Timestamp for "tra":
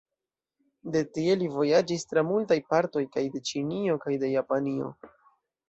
2.13-2.25